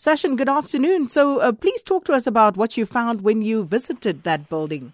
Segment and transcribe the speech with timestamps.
[0.00, 1.08] Session, good afternoon.
[1.08, 4.92] So uh, please talk to us about what you found when you visited that building.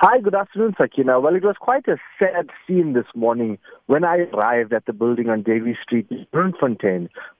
[0.00, 1.20] Hi, good afternoon, Sakina.
[1.20, 3.58] Well, it was quite a sad scene this morning
[3.88, 6.26] when I arrived at the building on Davies Street in.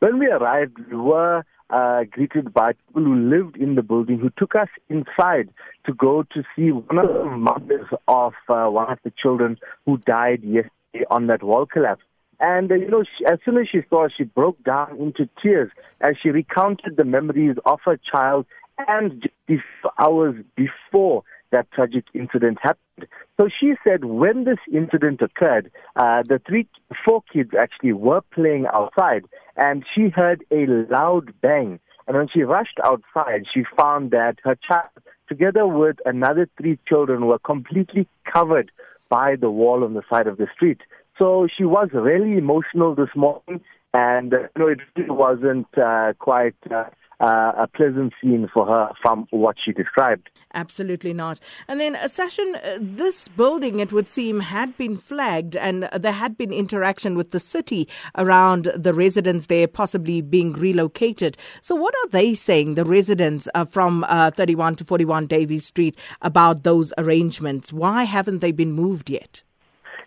[0.00, 4.29] When we arrived, we were uh, greeted by people who lived in the building who
[4.37, 5.49] took us inside
[5.87, 9.56] to go to see one of the mothers of uh, one of the children
[9.87, 12.03] who died yesterday on that wall collapse.
[12.40, 15.70] And, uh, you know, she, as soon as she saw, she broke down into tears
[16.00, 18.46] as she recounted the memories of her child
[18.87, 19.62] and just
[19.98, 23.09] hours before that tragic incident happened.
[23.38, 26.69] So she said when this incident occurred, uh, the three,
[27.05, 29.24] four kids actually were playing outside
[29.57, 31.80] and she heard a loud bang.
[32.07, 34.88] And when she rushed outside, she found that her child,
[35.29, 38.70] together with another three children, were completely covered
[39.09, 40.80] by the wall on the side of the street.
[41.19, 43.61] So she was really emotional this morning,
[43.93, 46.85] and uh, you know it really wasn't uh, quite uh,
[47.21, 50.31] uh, a pleasant scene for her from what she described.
[50.55, 51.41] Absolutely not.
[51.66, 55.99] And then, uh, Session, uh, this building, it would seem, had been flagged and uh,
[55.99, 61.37] there had been interaction with the city around the residents there possibly being relocated.
[61.60, 66.62] So, what are they saying, the residents uh, from 31 to 41 Davies Street, about
[66.62, 67.72] those arrangements?
[67.72, 69.42] Why haven't they been moved yet?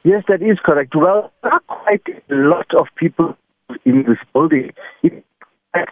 [0.03, 0.95] Yes, that is correct.
[0.95, 3.35] Well, there are quite a lot of people
[3.85, 4.71] in this building.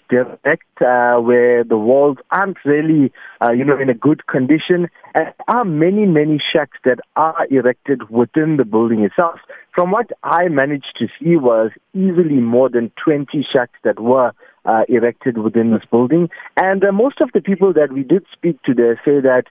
[0.09, 4.89] Direct uh, where the walls aren't really, uh, you know, in a good condition.
[5.13, 9.39] And there are many, many shacks that are erected within the building itself.
[9.73, 14.33] From what I managed to see was easily more than 20 shacks that were
[14.65, 16.29] uh, erected within this building.
[16.57, 19.43] And uh, most of the people that we did speak to there say that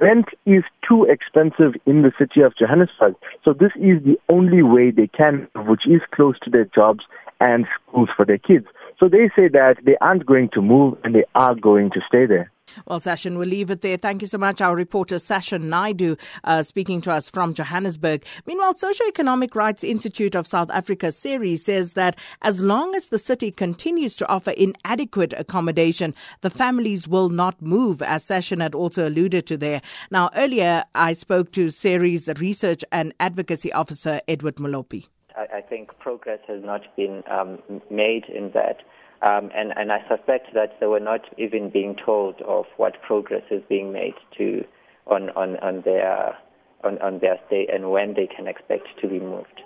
[0.00, 3.14] rent is too expensive in the city of Johannesburg.
[3.44, 7.04] So this is the only way they can, which is close to their jobs
[7.40, 8.66] and schools for their kids.
[8.98, 12.26] So they say that they aren't going to move and they are going to stay
[12.26, 12.50] there.
[12.86, 13.96] Well, Session, we'll leave it there.
[13.96, 14.60] Thank you so much.
[14.60, 18.24] Our reporter, Session Naidu, uh, speaking to us from Johannesburg.
[18.46, 23.50] Meanwhile, Socio-Economic Rights Institute of South Africa, SERI, says that as long as the city
[23.50, 29.46] continues to offer inadequate accommodation, the families will not move, as Session had also alluded
[29.46, 29.80] to there.
[30.10, 35.06] Now, earlier, I spoke to SERI's research and advocacy officer, Edward Molopi.
[35.36, 37.58] I, I think progress has not been um,
[37.90, 38.82] made in that.
[39.22, 43.44] Um, and, and I suspect that they were not even being told of what progress
[43.50, 44.64] is being made to
[45.06, 46.36] on, on, on their
[46.82, 49.62] on, on their stay and when they can expect to be moved.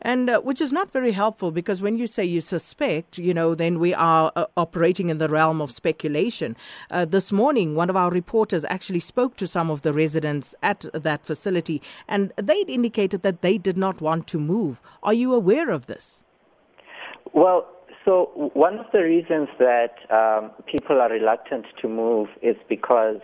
[0.00, 3.54] And uh, which is not very helpful because when you say you suspect, you know,
[3.54, 6.56] then we are uh, operating in the realm of speculation.
[6.90, 10.84] Uh, this morning, one of our reporters actually spoke to some of the residents at
[10.92, 14.80] that facility, and they'd indicated that they did not want to move.
[15.02, 16.22] Are you aware of this?
[17.32, 17.66] Well,
[18.04, 23.20] so one of the reasons that um, people are reluctant to move is because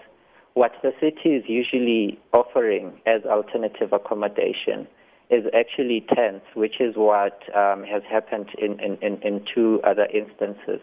[0.55, 4.87] what the city is usually offering as alternative accommodation
[5.31, 10.81] is actually tents, which is what um, has happened in, in, in, two other instances.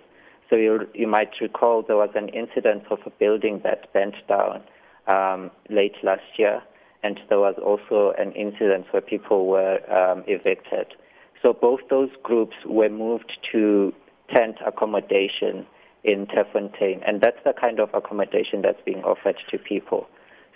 [0.49, 4.61] So you, you might recall there was an incident of a building that bent down
[5.07, 6.61] um, late last year,
[7.01, 10.93] and there was also an incident where people were um, evicted.
[11.41, 13.93] So both those groups were moved to
[14.31, 15.65] tent accommodation
[16.03, 20.07] in Terfontein, and that's the kind of accommodation that's being offered to people.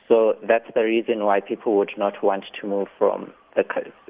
[0.08, 3.64] So that's the reason why people would not want to move from the,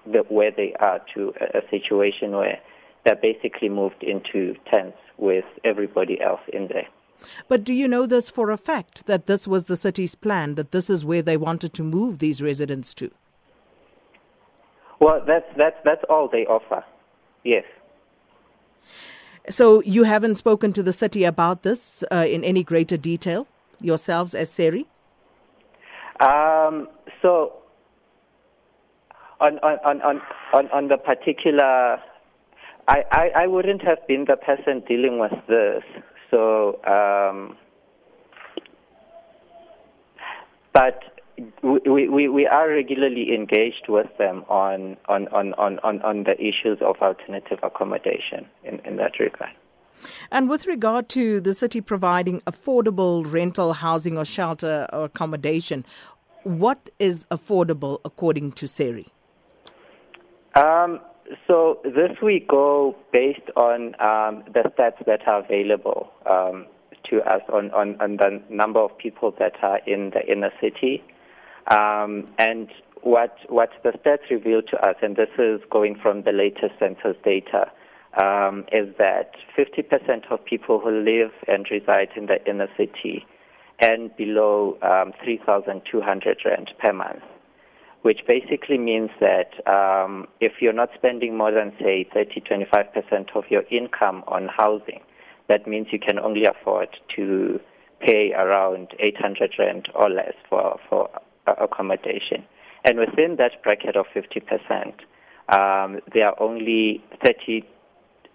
[0.05, 2.59] the, where they are to a, a situation where
[3.05, 6.88] they're basically moved into tents with everybody else in there.
[7.47, 10.72] But do you know this for a fact that this was the city's plan, that
[10.72, 13.11] this is where they wanted to move these residents to?
[15.00, 16.83] Well, that's, that's, that's all they offer,
[17.44, 17.63] yes.
[19.50, 23.47] So you haven't spoken to the city about this uh, in any greater detail
[23.81, 24.85] yourselves as SERI?
[26.19, 26.89] Um,
[27.21, 27.53] so
[29.39, 30.22] on, on, on,
[30.53, 32.00] on, on the particular,
[32.88, 35.83] I, I, I wouldn't have been the person dealing with this.
[36.31, 37.57] So, um,
[40.74, 41.01] but
[41.63, 46.80] we, we, we are regularly engaged with them on, on, on, on, on the issues
[46.81, 49.51] of alternative accommodation in, in that regard.
[50.31, 55.85] And with regard to the city providing affordable rental housing or shelter or accommodation,
[56.44, 59.07] what is affordable according to SERI?
[60.59, 61.00] Um,
[61.47, 66.65] so this we go based on um, the stats that are available um,
[67.09, 71.01] to us on, on, on, the number of people that are in the inner city.
[71.71, 72.67] Um, and
[73.03, 77.15] what, what the stats reveal to us, and this is going from the latest census
[77.23, 77.71] data,
[78.21, 83.25] um, is that 50% of people who live and reside in the inner city
[83.79, 87.23] and below um, 3,200 rand per month,
[88.01, 93.44] which basically means that um, if you're not spending more than, say, 30, 25% of
[93.50, 95.01] your income on housing,
[95.48, 97.60] that means you can only afford to
[98.00, 101.10] pay around 800 rand or less for, for
[101.48, 102.46] accommodation.
[102.86, 104.94] And within that bracket of 50%,
[105.50, 107.63] um, there are only 30,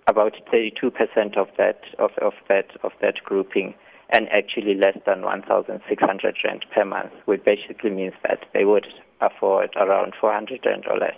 [0.06, 3.74] about 32% of that of, of that of that grouping,
[4.10, 8.86] and actually less than 1,600 rand per month, which basically means that they would
[9.20, 11.16] afford around 400 or less.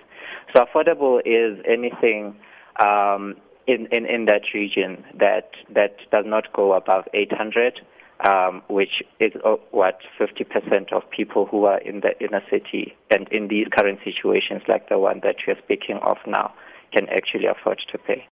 [0.55, 2.37] So affordable is anything
[2.85, 7.81] um, in, in in that region that that does not go above 800
[8.21, 13.29] um, which is uh, what 50% of people who are in the inner city and
[13.29, 16.55] in these current situations like the one that you're speaking of now
[16.93, 18.27] can actually afford to pay.